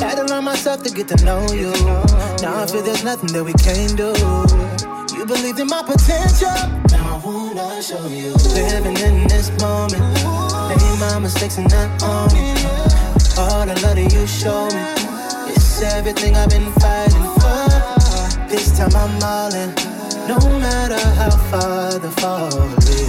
[0.00, 1.72] Had to learn myself to get to know you.
[2.40, 4.14] Now I feel there's nothing that we can't do.
[5.16, 6.54] You believed in my potential.
[6.94, 8.32] Now I wanna show you.
[8.54, 10.02] Living in this moment.
[10.70, 12.54] Made my mistakes and not on me.
[13.38, 14.82] All the love that you show me.
[15.52, 17.66] It's everything I've been fighting for.
[18.48, 19.74] This time I'm all in.
[20.28, 22.52] No matter how far the fall
[22.86, 23.07] is,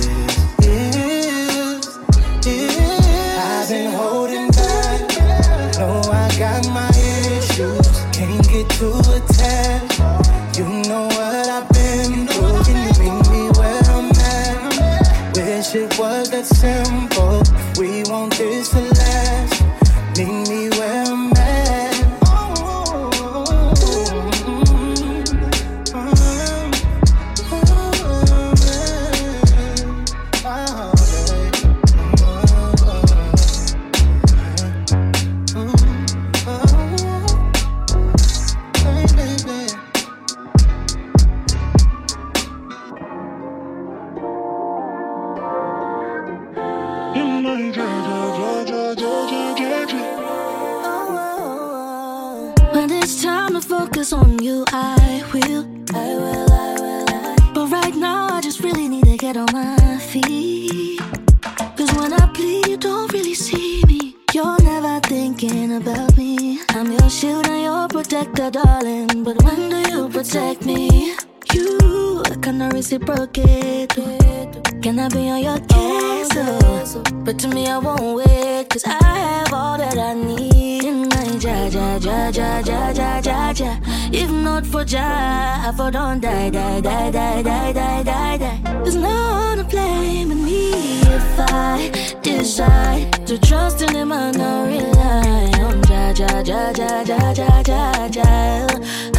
[16.52, 16.89] it
[73.10, 73.90] broke it.
[74.84, 77.04] Can I be on your castle?
[77.26, 80.86] But to me, I won't wait, cause I have all that I need.
[80.86, 83.72] And I ja ja ja ja ja ja ja ja.
[84.12, 88.62] If not for Jah, I for don't die, die, die, die, die, die, die, die.
[88.84, 89.16] There's no
[89.48, 90.72] one to blame in me
[91.02, 91.90] if I
[92.22, 97.64] decide to trust in him and not rely on Ja ja ja ja ja ja
[97.68, 98.68] ja ja.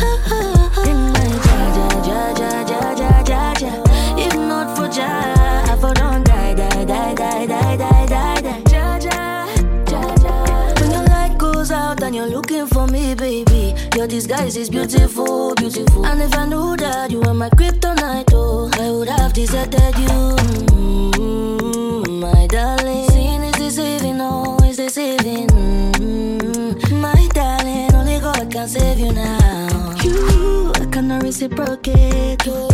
[0.03, 0.60] Oh, oh.
[3.63, 5.35] If not for Jah,
[5.69, 8.63] I for don't die, die, die, die, die, die, die, die.
[8.71, 9.45] Jah, Jah,
[9.87, 14.71] Jah, When your light goes out and you're looking for me, baby, your disguise is
[14.71, 16.07] beautiful, beautiful.
[16.07, 20.37] And if I knew that you were my kryptonite, oh, I would have deserted you,
[21.19, 23.11] mm-hmm, my darling.
[23.11, 27.95] Sin is deceiving, oh, is deceiving, mm-hmm, my darling.
[27.95, 29.95] Only God can save you now.
[30.03, 32.47] You, I cannot reciprocate.
[32.47, 32.70] You.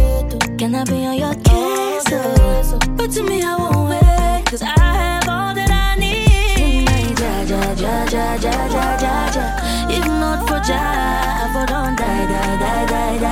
[0.77, 2.21] I be on your cancel?
[2.21, 2.79] Oh.
[2.97, 7.19] But to me, I won't wait, cause I have all that I need.
[7.19, 9.45] Ja, ja, ja, ja, ja, ja, ja, ja.
[9.89, 13.26] If not for Jah, I would on die, die, die, die, die.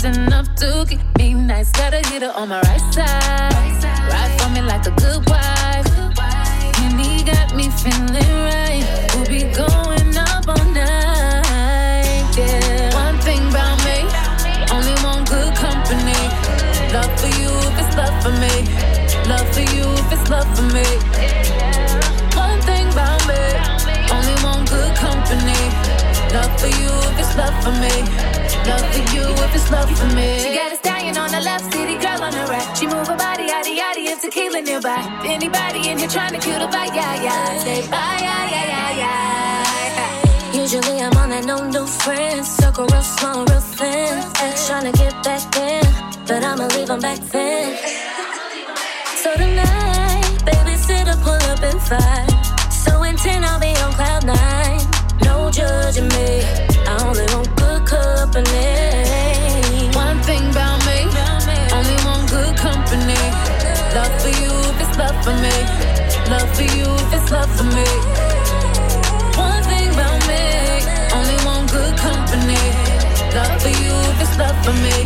[0.00, 1.70] Just enough to keep me nice.
[1.72, 3.52] Gotta hit it on my right side.
[4.08, 5.86] Ride for me like a good wife.
[6.80, 8.80] And he got me feeling right.
[9.12, 12.32] We'll be going up all night.
[12.34, 12.94] Yeah.
[12.94, 14.08] One thing about me,
[14.72, 16.16] only one good company.
[16.96, 18.54] Love for you if it's love for me.
[19.28, 20.88] Love for you if it's love for me.
[22.40, 23.36] One thing about me,
[26.32, 27.90] Love for you if it's love for me.
[28.70, 30.38] Love for you if it's love for me.
[30.38, 32.76] She got a stallion on the left, city girl on the right.
[32.78, 35.02] She move her body, yaddy yaddy, and tequila nearby.
[35.24, 37.58] Anybody in here trying to kill the vibe, yeah, yeah.
[37.58, 40.62] Say bye, yeah, yeah, yeah, yeah.
[40.62, 42.46] Usually I'm on that no new friends.
[42.46, 44.22] Circle real small, real thin.
[44.46, 45.82] Ex trying to get back in,
[46.28, 47.76] but I'ma leave them back then.
[49.16, 52.72] So tonight, babysitter pull up and five.
[52.72, 54.99] So in ten, I'll be on cloud nine.
[55.24, 56.42] No judging me.
[56.86, 58.66] I only want good company.
[59.94, 60.98] One thing about me,
[61.76, 63.22] only one good company.
[63.94, 65.56] Love for you if it's love for me.
[66.30, 68.39] Love for you if it's love for me.
[73.34, 74.96] Love for you if it's love for me.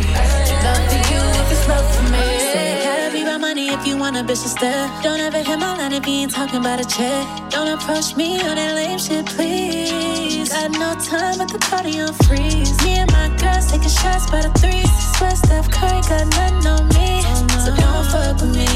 [0.65, 2.25] Love for you if it's love for me.
[2.51, 4.89] Say gotta be money if you want a bitch to stare.
[5.03, 7.23] Don't ever hit my line if you ain't talking about a check.
[7.51, 10.49] Don't approach me on that lame shit, please.
[10.49, 12.75] Got no time at the party on freeze.
[12.83, 14.89] Me and my girls taking shots by the threes.
[15.17, 17.21] Swear Steph Curry got nothing on me.
[17.63, 18.71] So don't fuck with me.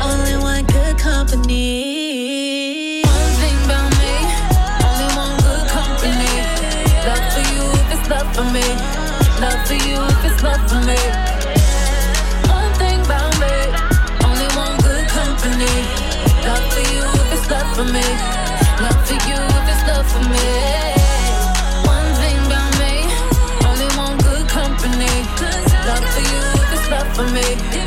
[0.00, 2.79] Only one good company.
[17.80, 18.02] For me.
[18.82, 20.48] Love for you if it's love for me.
[21.94, 22.94] One thing about me,
[23.68, 25.14] only one good company.
[25.88, 27.79] Love for you if it's love for me.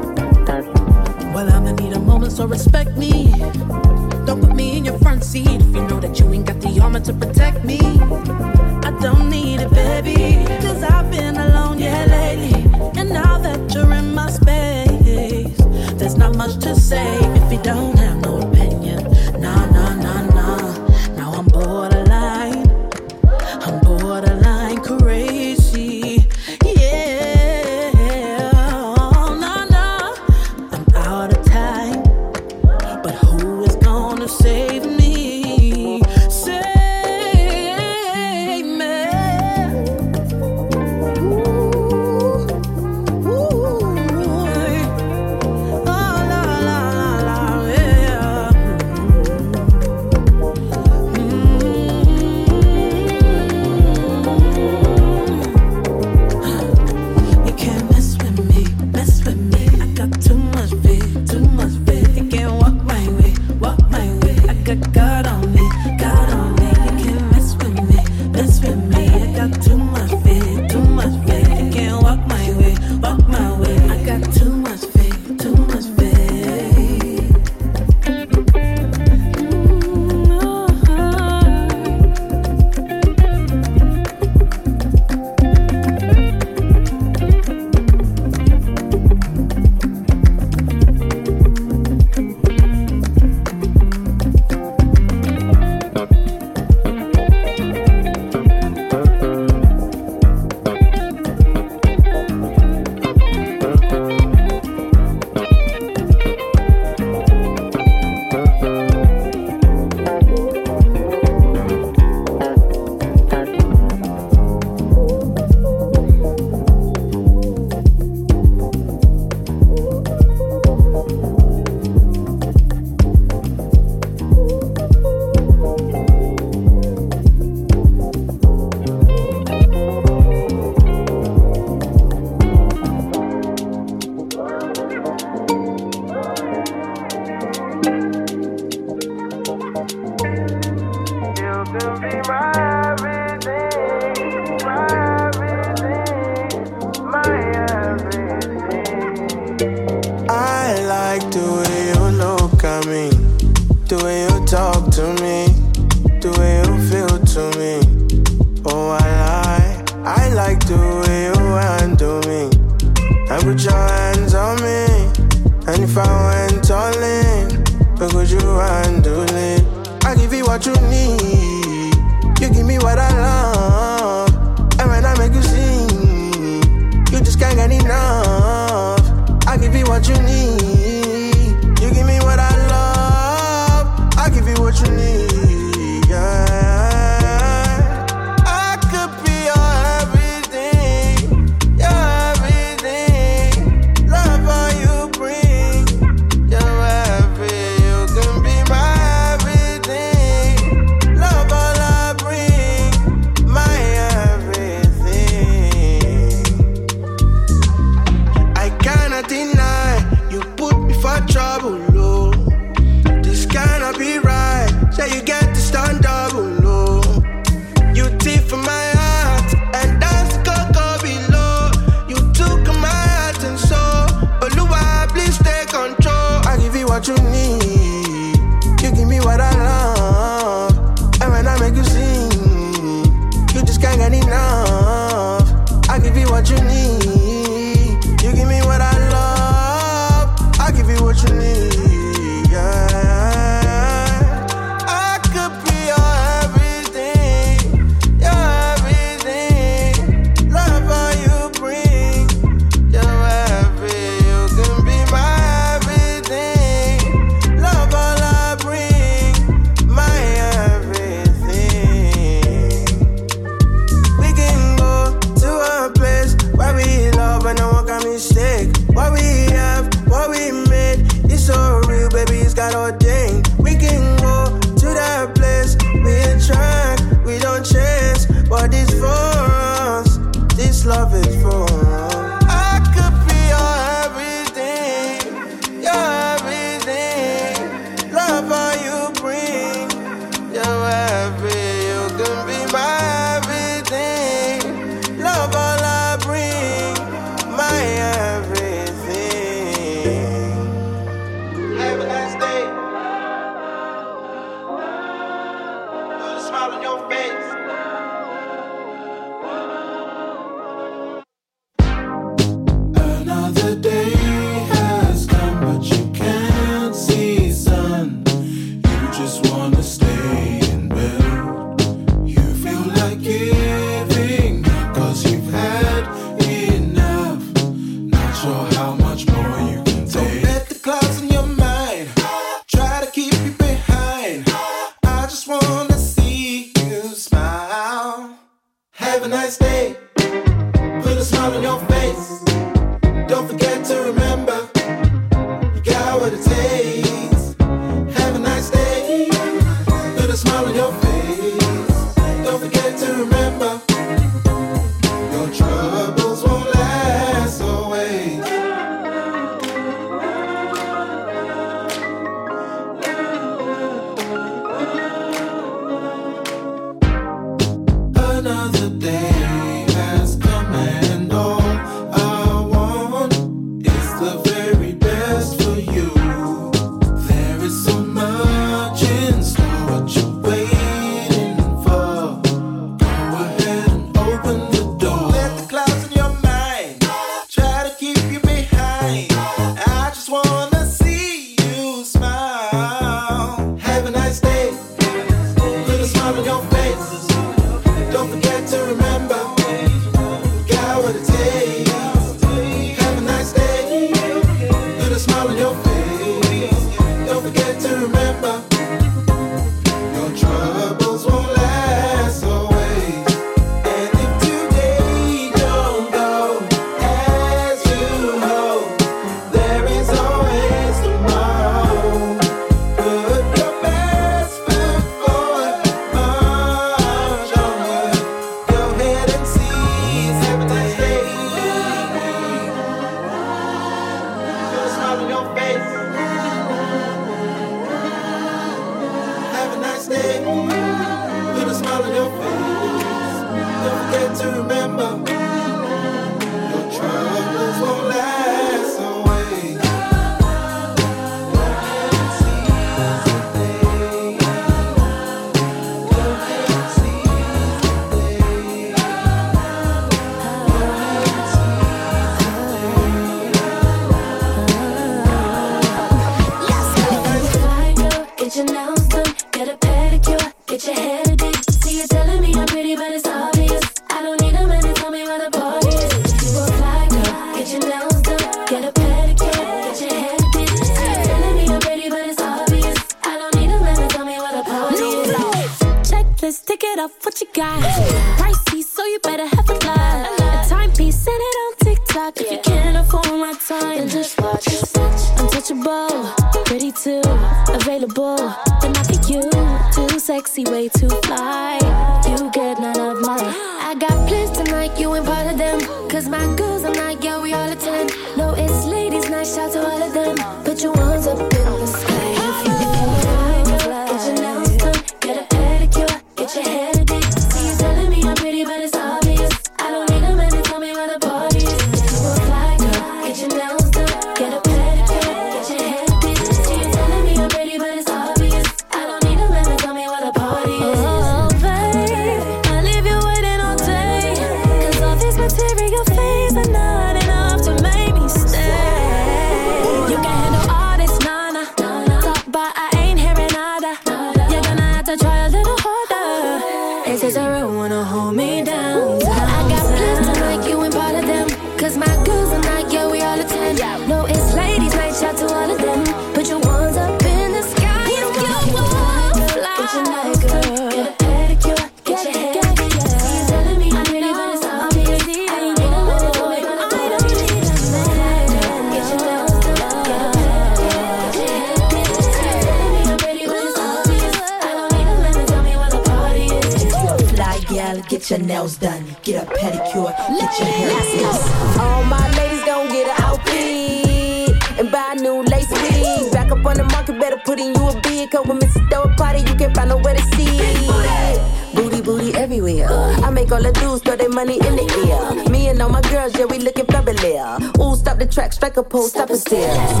[598.81, 600.00] a pole, stop and stare.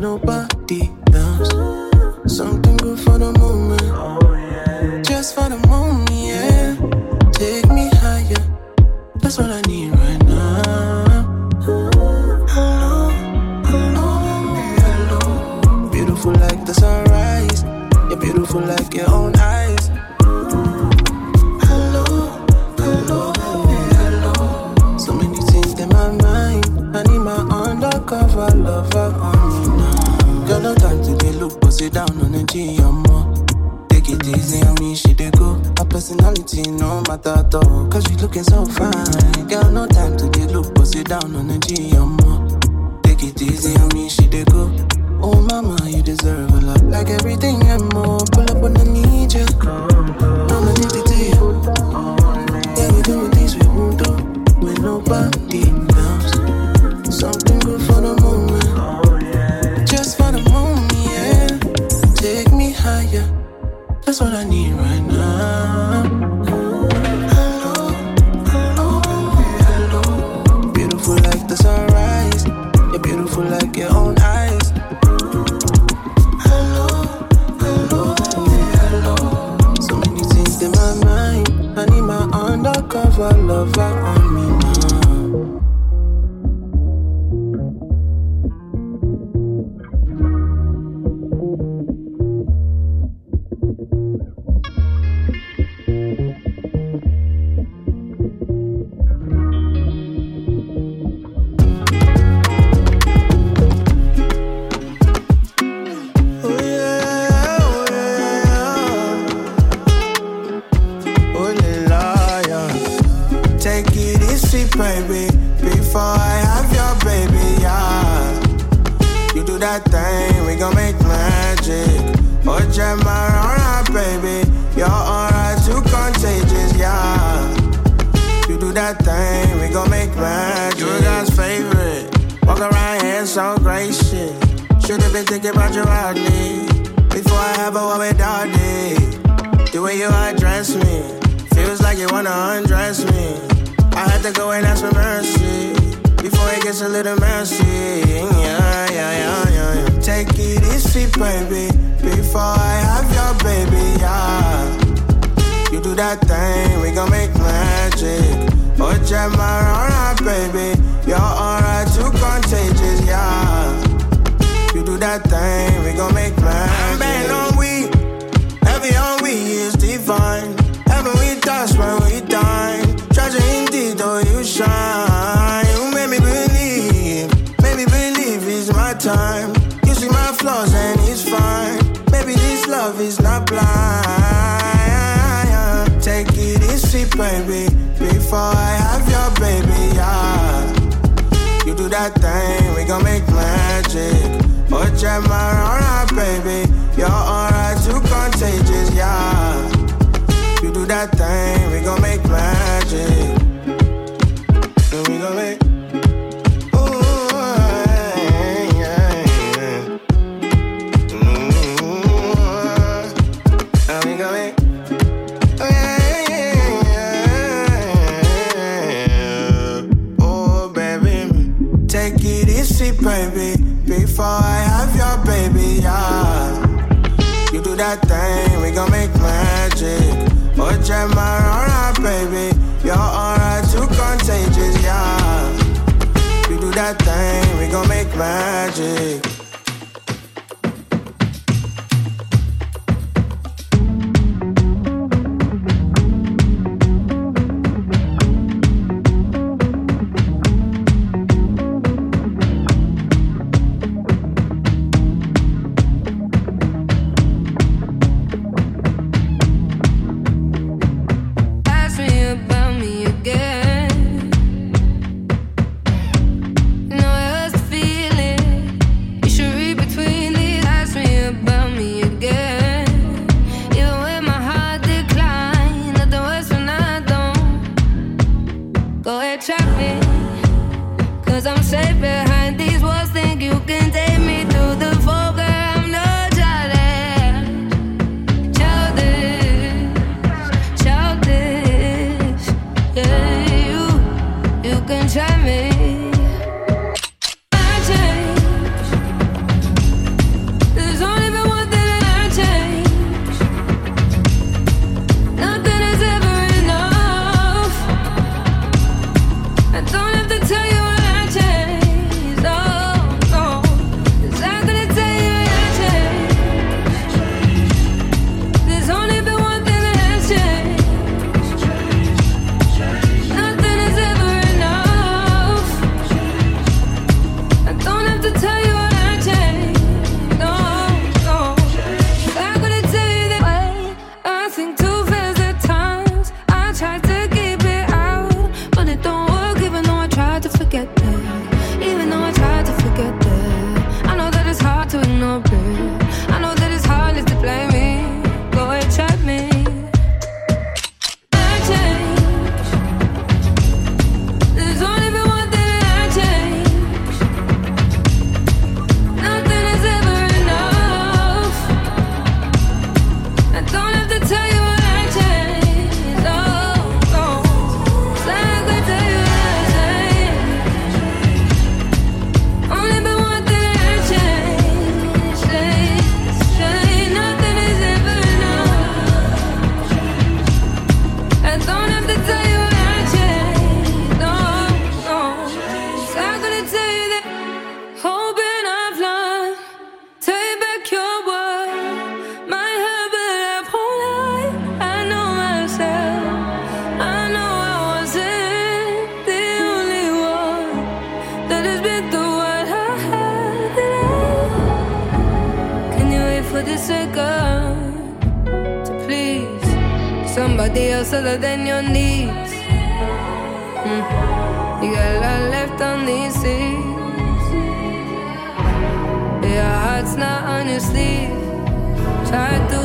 [0.00, 0.39] Nobody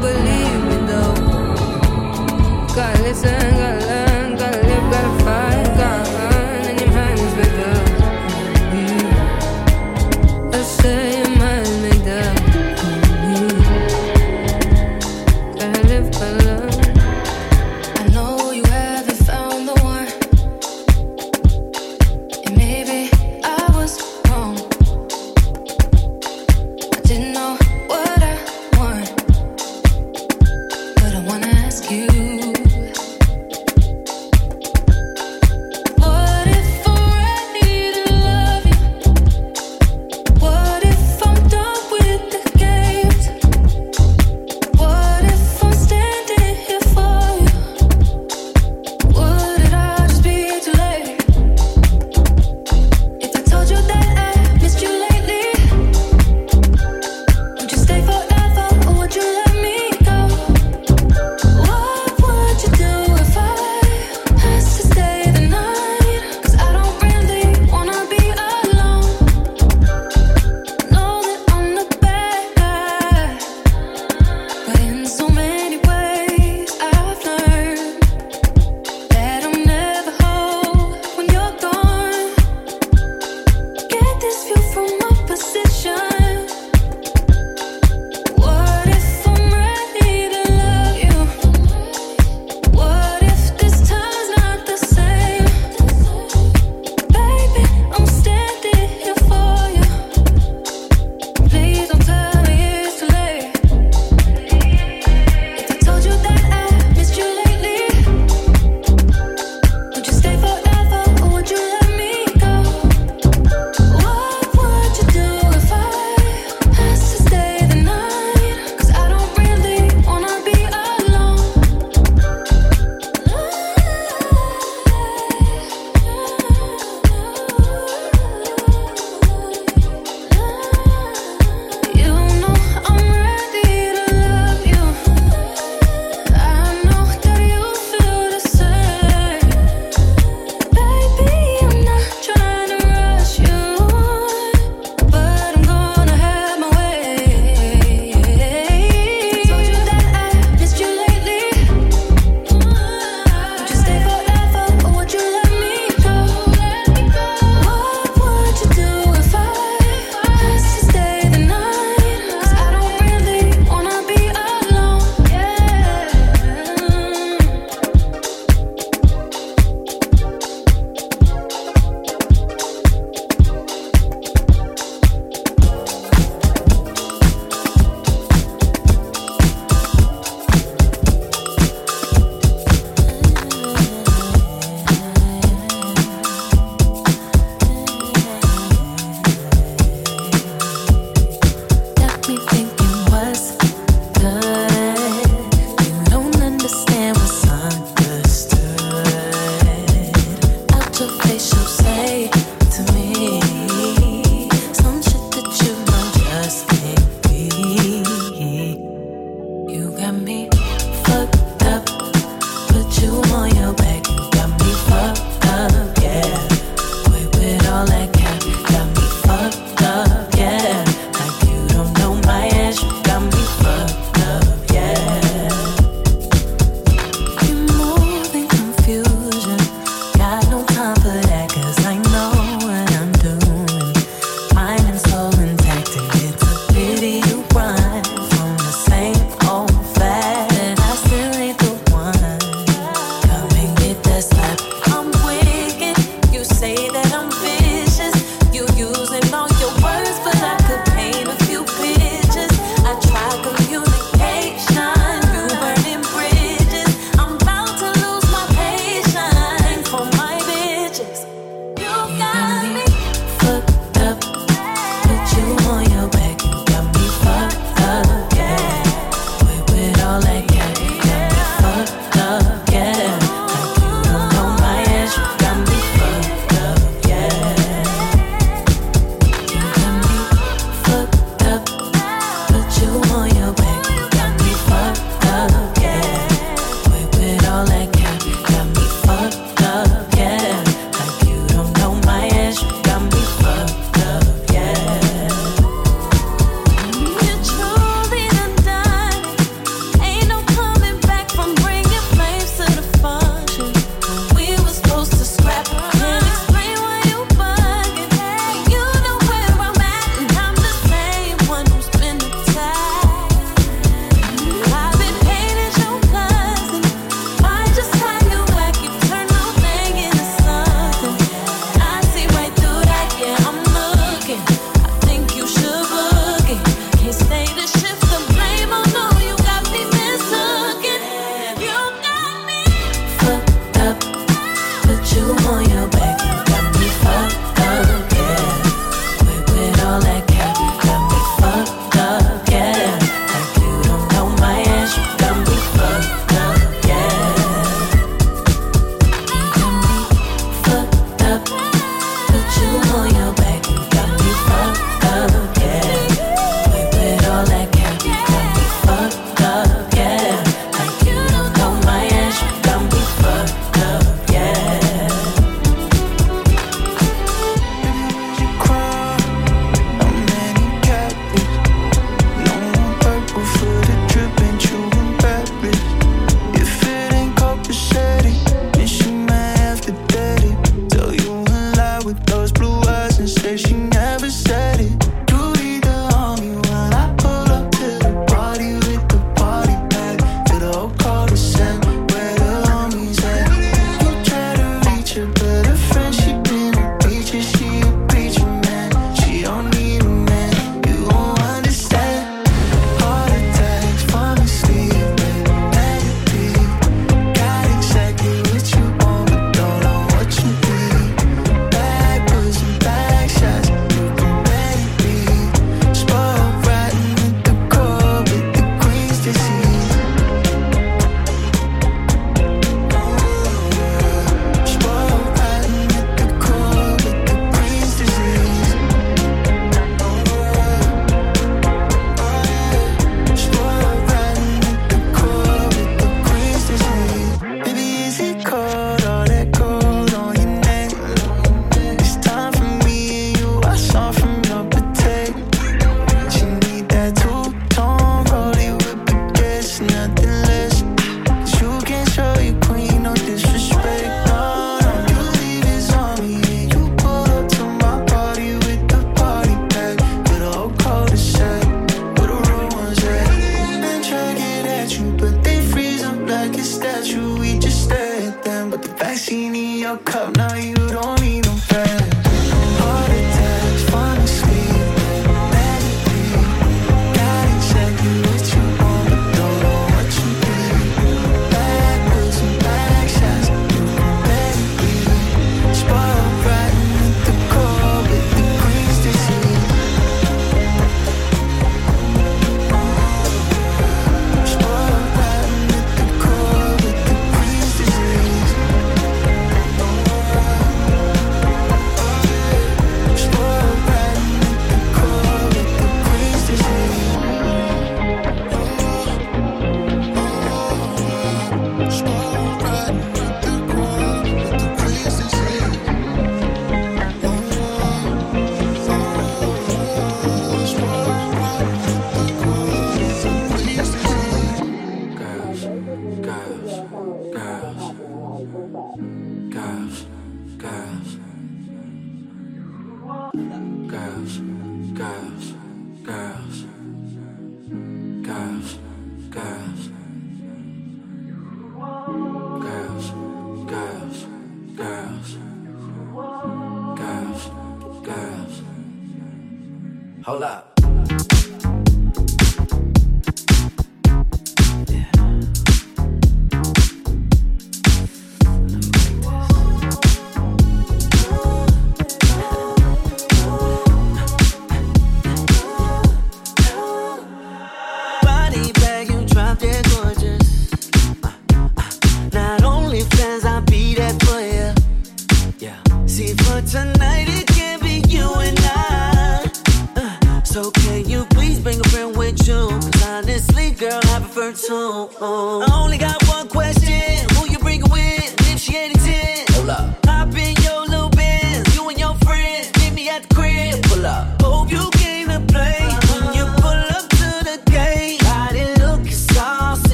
[0.00, 1.14] believe me though.
[2.74, 3.77] Gotta listen, gotta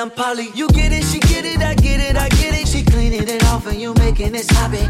[0.00, 0.48] I'm poly.
[0.54, 2.66] You get it, she get it, I get it, I get it.
[2.66, 4.88] She cleaning it off and you making it sloppy.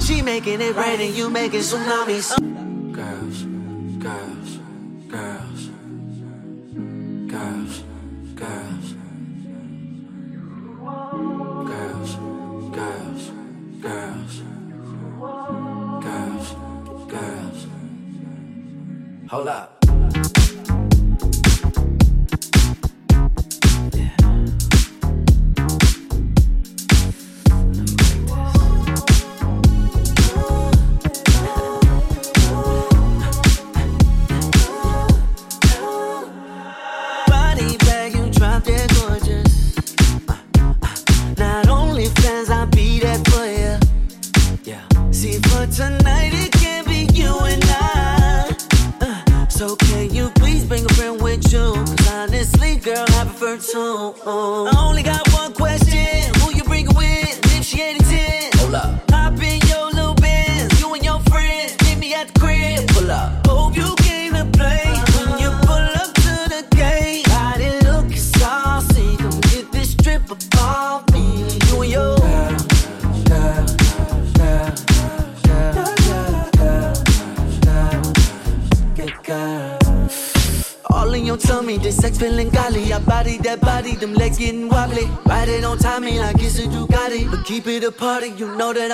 [0.00, 2.65] She making it rain and you making tsunamis.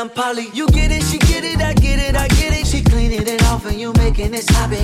[0.02, 0.48] I'm poly.
[0.52, 2.66] You get it, she get it, I get it, I get it.
[2.66, 4.82] She cleaning it off and you making it happen.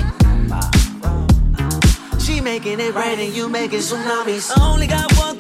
[2.21, 4.57] She making it rain, and you making tsunamis.
[4.57, 5.37] I only got one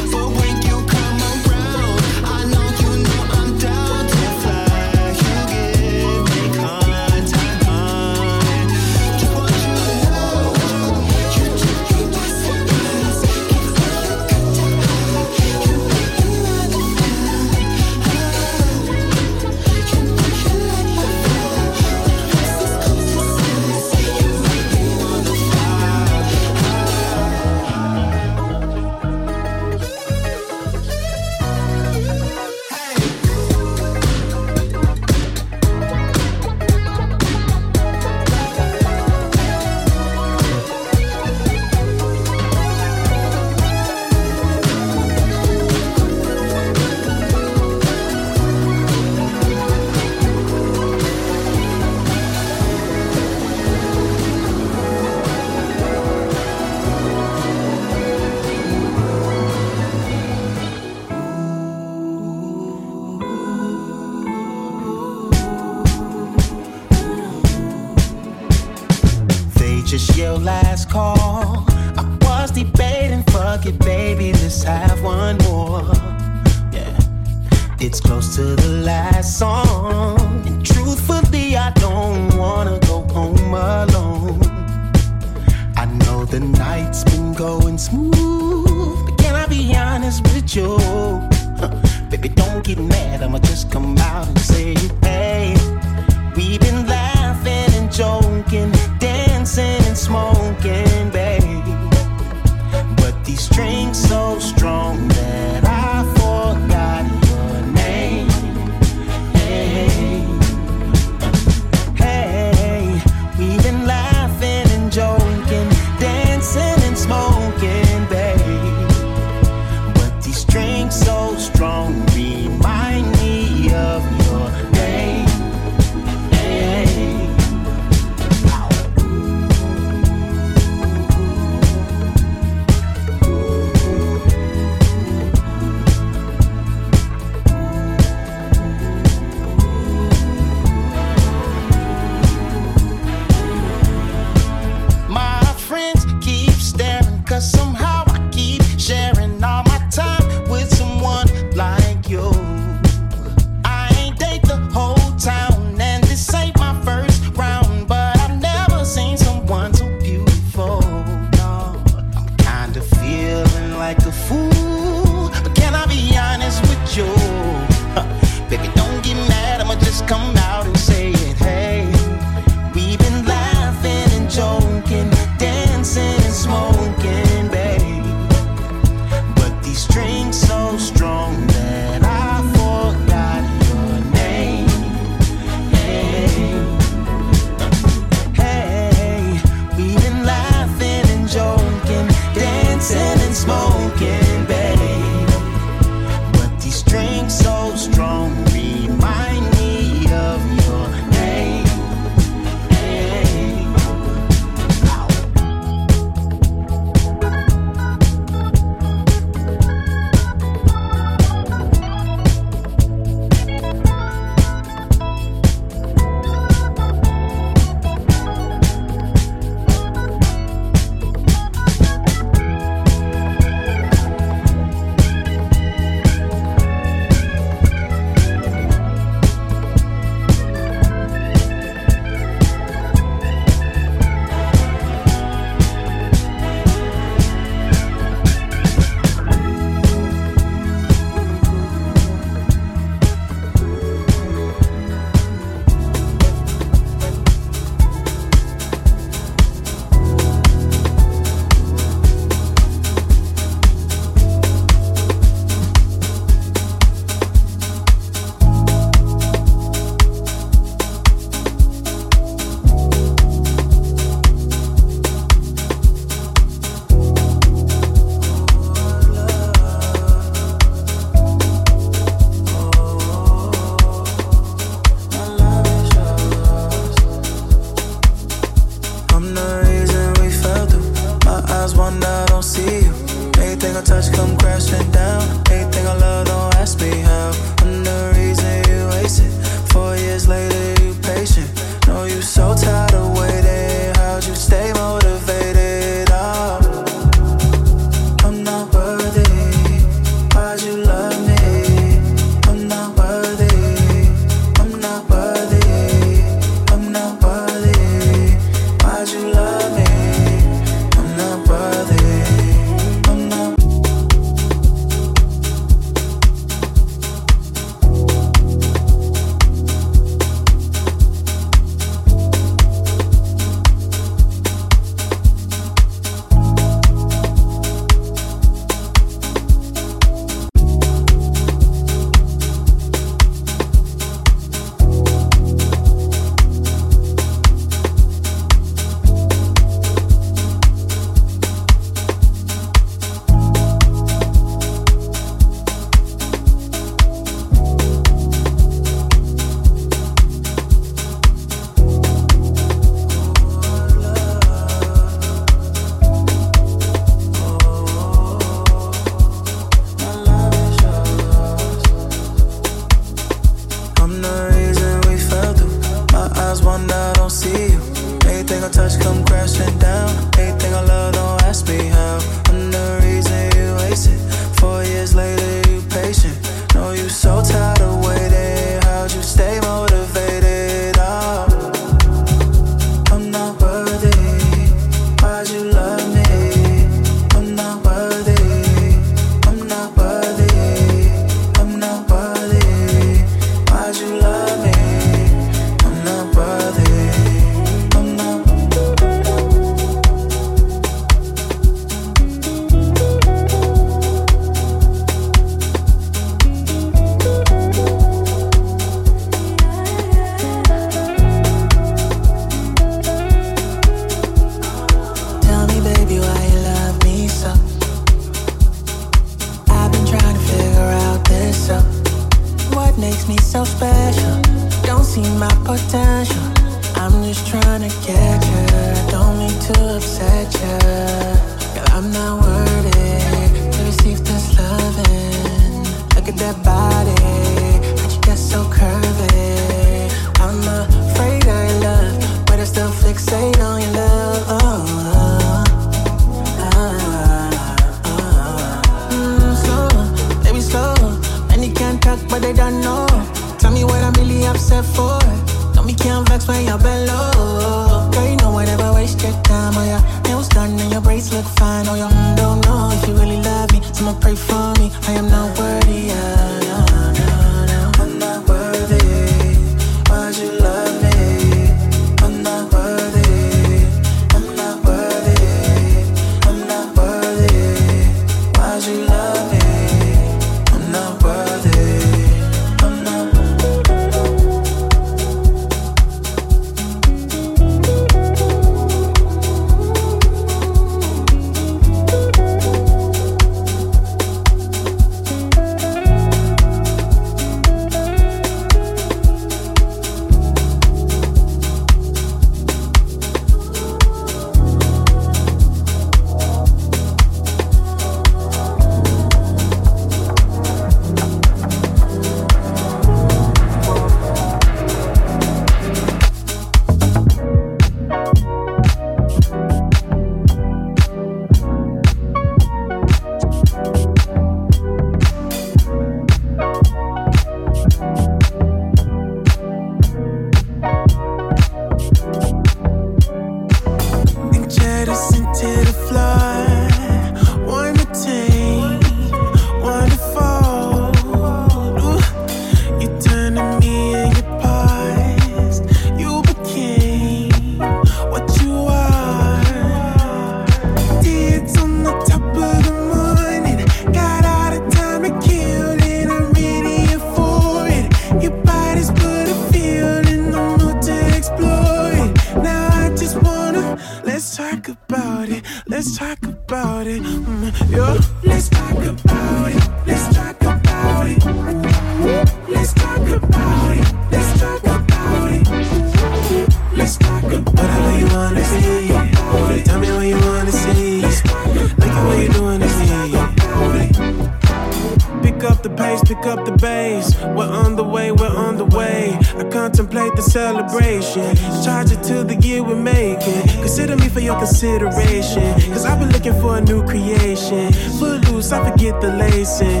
[594.81, 595.79] consideration.
[595.93, 597.93] Cause I've been looking for a new creation.
[598.17, 600.00] Footloose, I forget the lacing.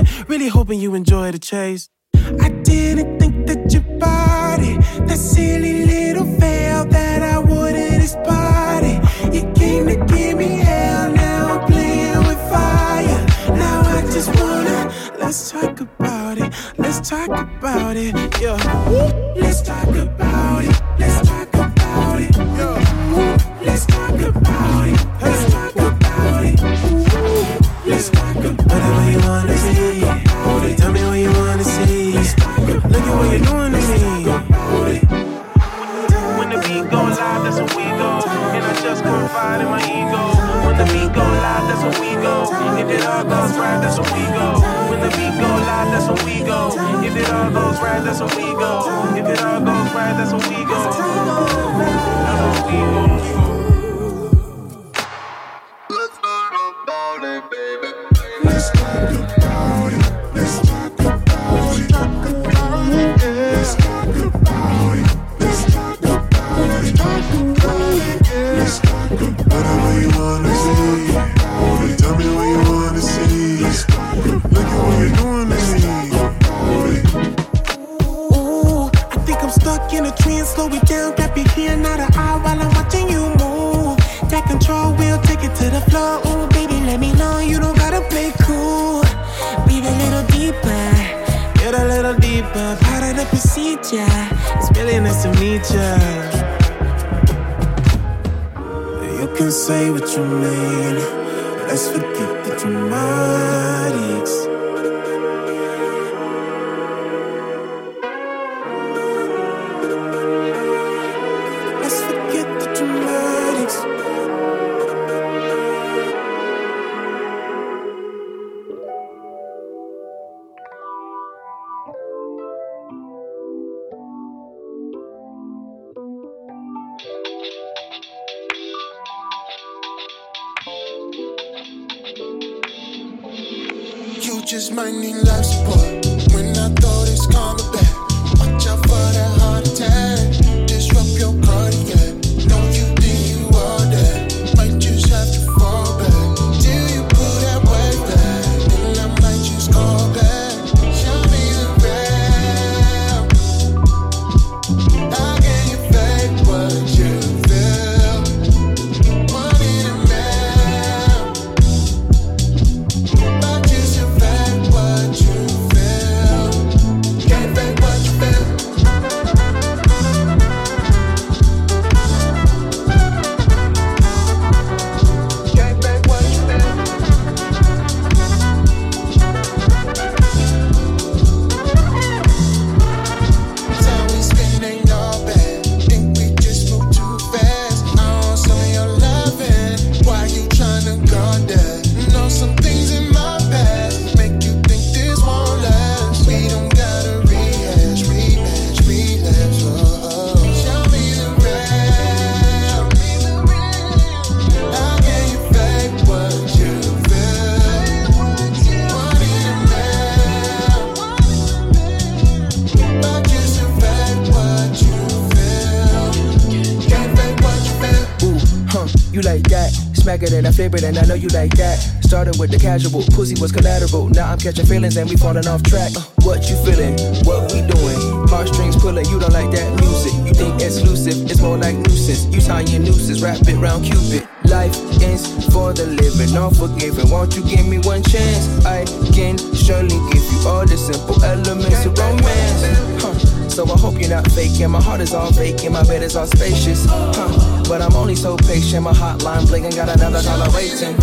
[222.71, 223.03] casual.
[223.11, 224.07] Pussy was collateral.
[224.09, 225.91] Now I'm catching feelings and we falling off track.
[225.95, 226.95] Uh, what you feeling?
[227.27, 227.99] What we doing?
[228.31, 229.05] Heartstrings pulling.
[229.11, 230.13] You don't like that music.
[230.23, 231.29] You think exclusive?
[231.29, 232.23] It's more like nuisance.
[232.33, 233.21] You tying your nooses.
[233.21, 234.23] Wrap it round Cupid.
[234.47, 236.95] Life is for the living, unforgiving.
[236.95, 237.09] forgiving.
[237.11, 238.47] Won't you give me one chance?
[238.65, 242.61] I can surely give you all the simple elements of romance.
[243.03, 243.13] Huh.
[243.51, 244.71] So I hope you're not faking.
[244.71, 246.85] My heart is all vacant, my bed is all spacious.
[246.87, 247.63] Huh.
[247.67, 248.83] But I'm only so patient.
[248.83, 250.95] My hotline blinking, got another caller waiting.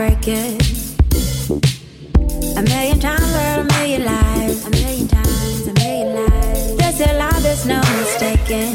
[0.00, 0.56] break it.
[2.56, 4.64] A million times, for a million lives.
[4.64, 6.76] A million times, a million lives.
[6.78, 8.72] There's love, there's no mistaking.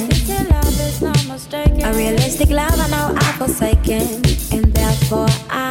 [1.84, 4.06] A realistic love, I know I've forsaken.
[4.53, 5.65] And therefore, I.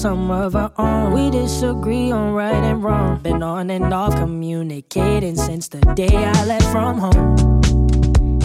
[0.00, 1.12] some of our own.
[1.12, 3.18] We disagree on right and wrong.
[3.18, 7.60] Been on and off communicating since the day I left from home.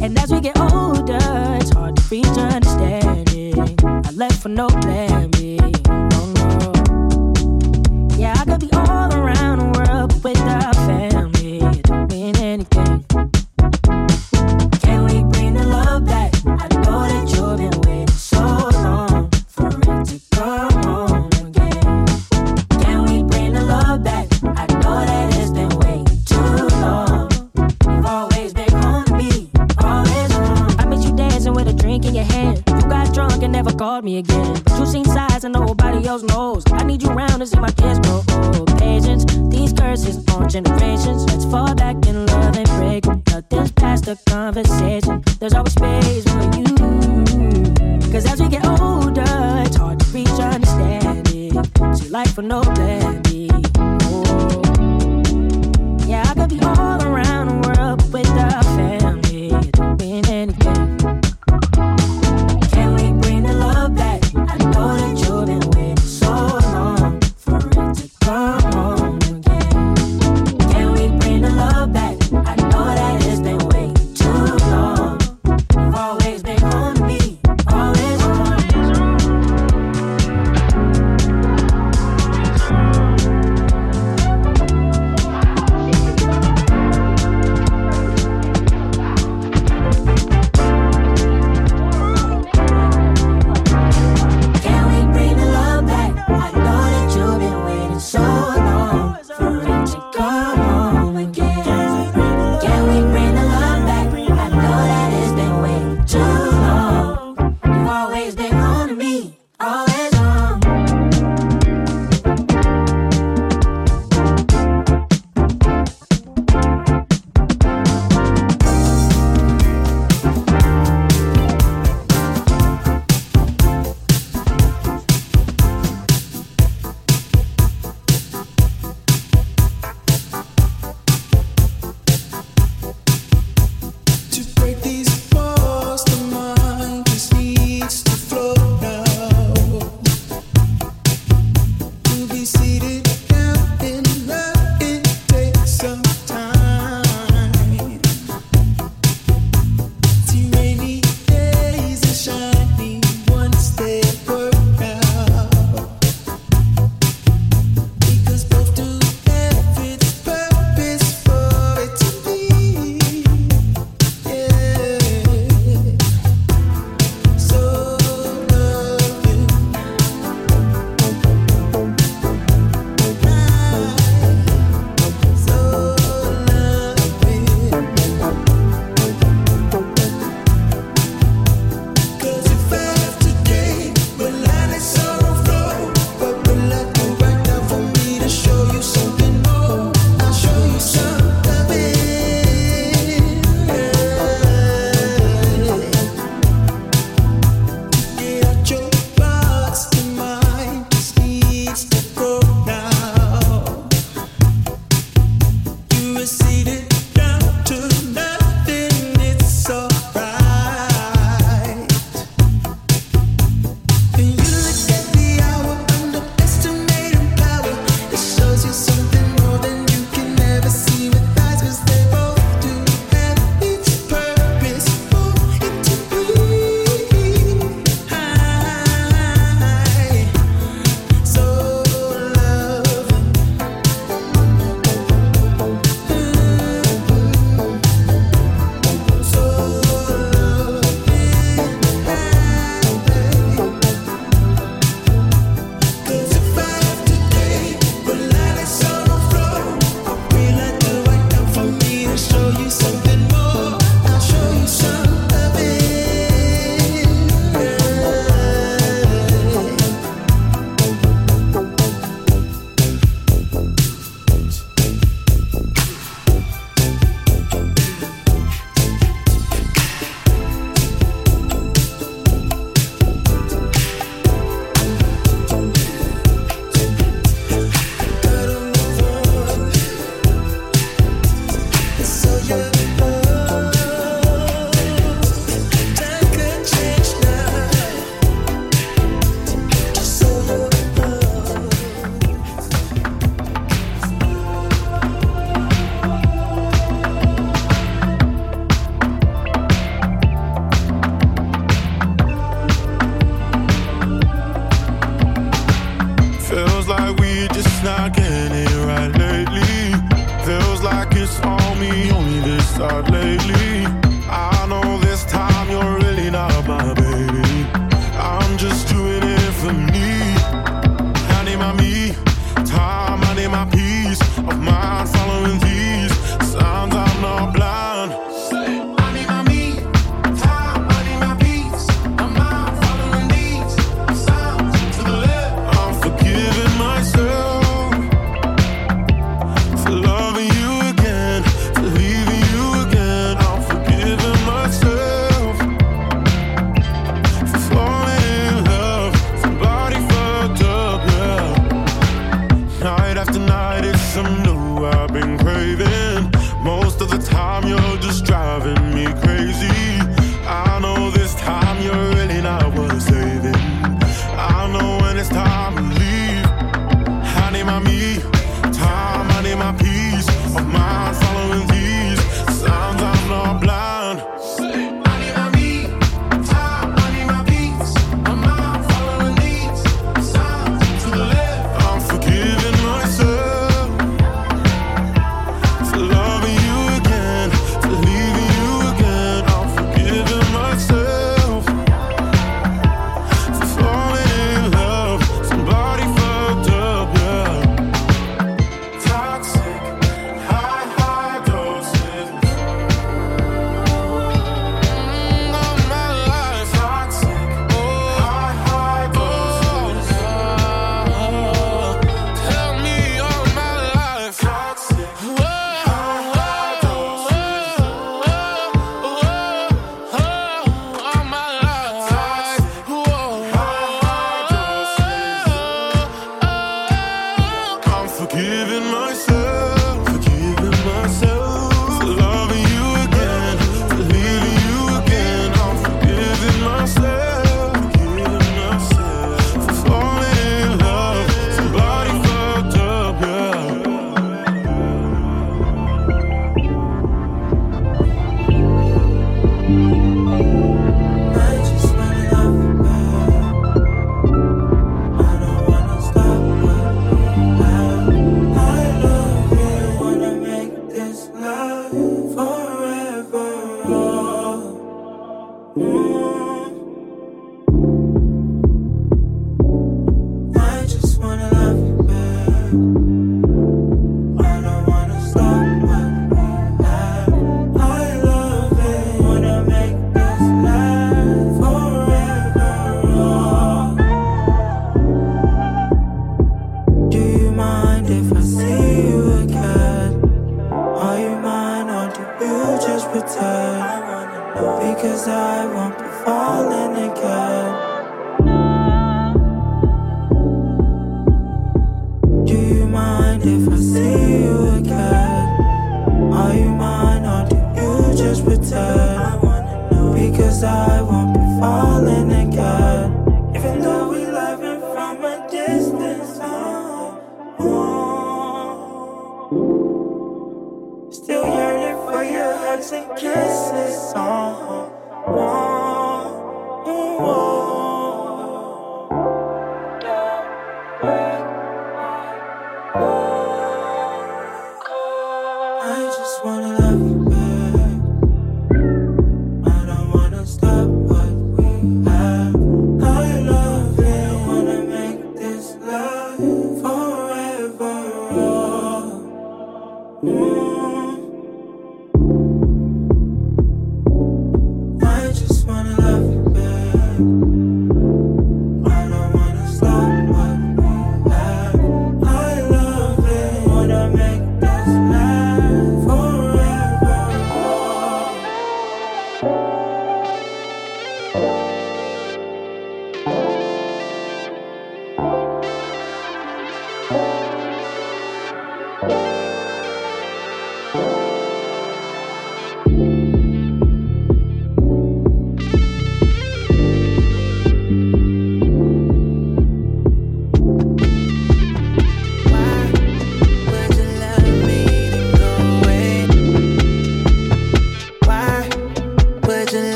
[0.00, 1.18] And as we get older,
[1.60, 3.58] it's hard to reach understanding.
[3.84, 4.68] I left for no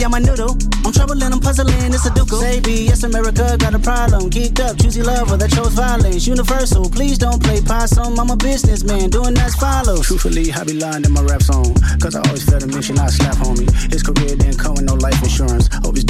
[0.00, 0.56] Baby, I'm a noodle.
[0.82, 2.40] I'm troubling, I'm puzzling, it's a ducal.
[2.40, 4.30] Baby, yes, America got a problem.
[4.30, 6.26] Geeked up, choosy lover that chose violence.
[6.26, 8.18] Universal, please don't play possum.
[8.18, 10.06] I'm a businessman, doing as follows.
[10.06, 11.74] Truthfully, I be lying in my rap song.
[12.00, 13.68] Cause I always felt a mission, I slap homie.
[13.92, 15.68] His career didn't come with no life insurance.
[15.84, 16.04] Hope he's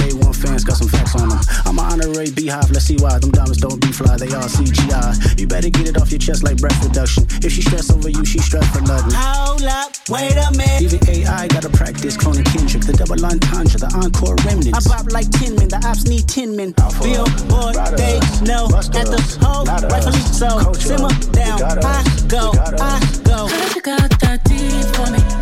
[2.01, 5.39] Monterey beehive, let's see why them diamonds don't be fly, they all CGI.
[5.39, 7.27] You better get it off your chest like breath reduction.
[7.45, 9.13] If she stress over you, she stress for nothing.
[9.13, 10.81] Hold up, wait a minute.
[10.81, 14.87] Even AI gotta practice cloning Kendrick, the double entendre, the encore remnants.
[14.87, 16.73] I bop like 10 men, the ops need 10 men.
[17.05, 18.17] Billboard, they
[18.49, 19.67] know at the hole.
[19.69, 20.73] rightfully so.
[20.73, 22.97] Simmer down, I go, I
[23.29, 23.45] go.
[23.77, 25.40] You got that deep for me.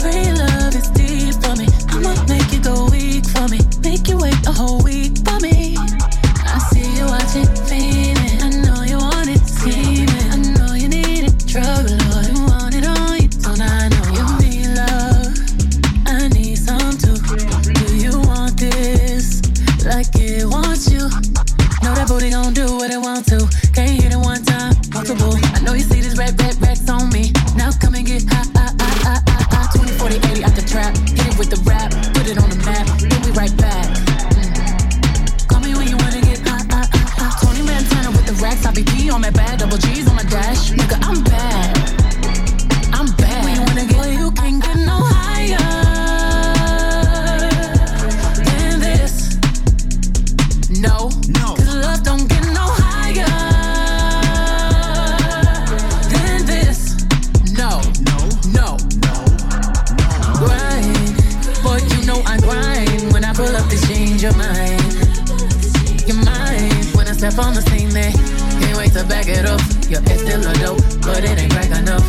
[68.98, 69.60] to back it up.
[69.88, 72.06] yeah, it's still a dope, but it ain't crack enough.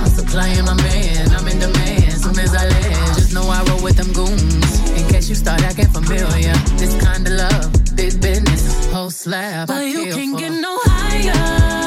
[0.00, 2.12] I'm supplying my man, I'm in demand.
[2.12, 4.90] Soon as I land, just know I roll with them goons.
[4.98, 9.68] In case you start acting familiar, this kind of love, big business, whole slab.
[9.68, 10.38] But I you can't for.
[10.38, 11.83] get no higher.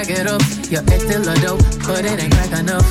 [0.00, 0.40] bag it up.
[0.70, 2.88] Your ex still a dope, but it ain't crack enough.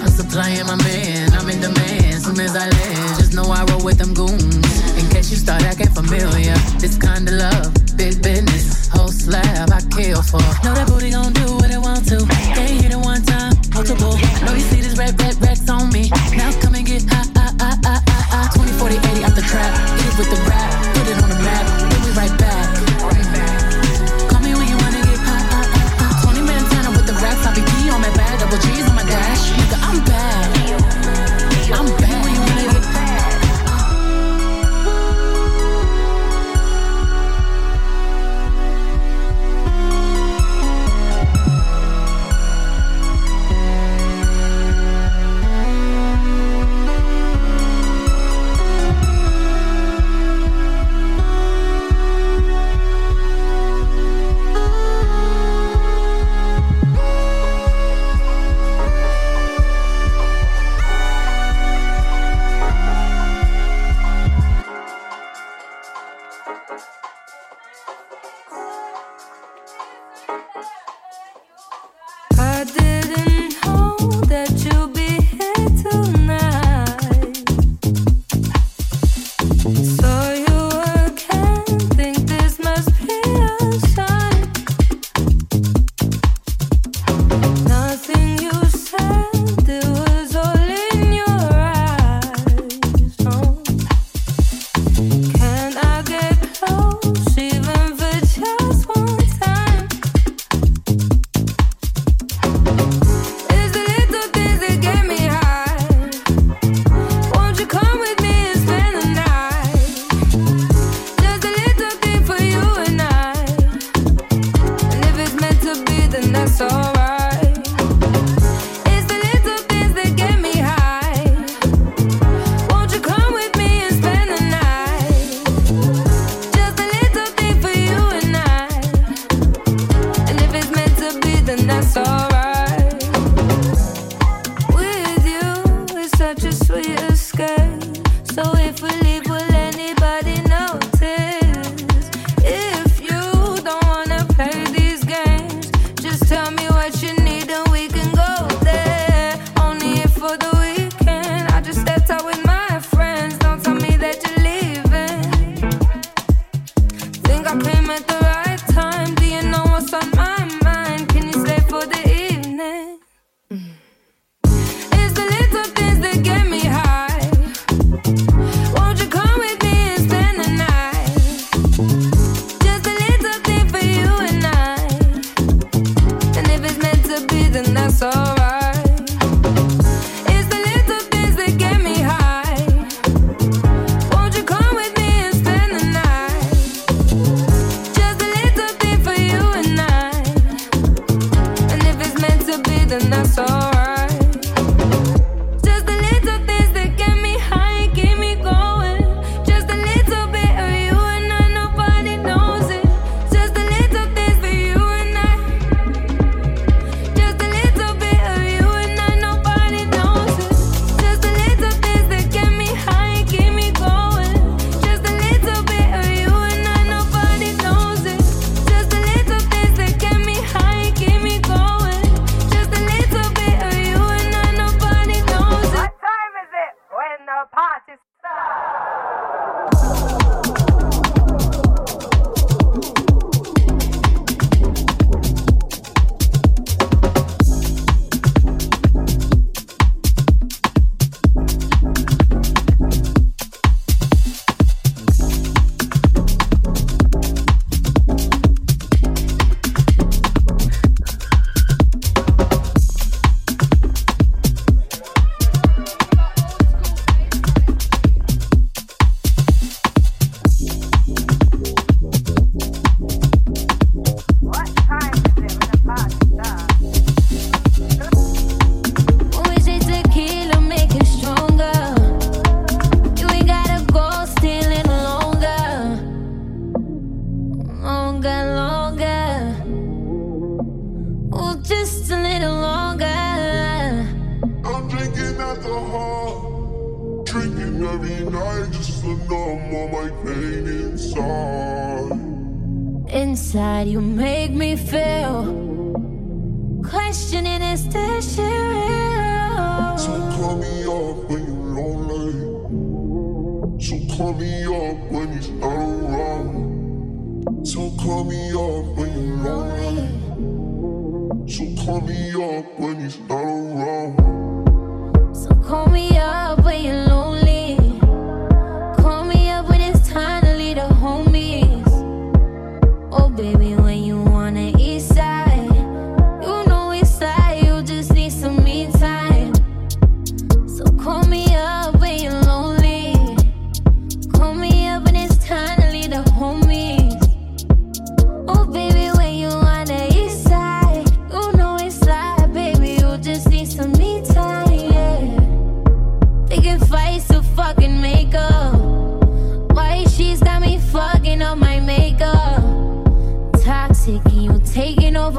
[0.00, 2.22] I'm supplying my man, I'm in demand.
[2.22, 4.64] Soon as I land, just know I roll with them goons.
[4.96, 9.80] In case you start acting familiar, this kind of love, big business, whole slab I
[9.96, 10.40] kill for.
[10.64, 12.24] Know that booty gon' do what it want to.
[12.56, 14.16] Can't hit it one time, multiple.
[14.44, 16.08] Know you see this red, red, racks on me.
[16.36, 16.52] Now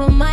[0.00, 0.27] over my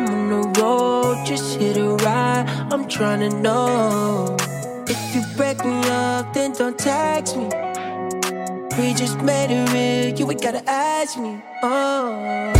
[0.00, 2.46] I'm on the road, just hit a ride.
[2.72, 4.36] I'm trying to know
[4.88, 7.48] if you break me up, then don't text me.
[8.78, 11.42] We just made it real, you ain't gotta ask me.
[11.62, 12.59] Oh.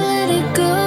[0.00, 0.85] Let it go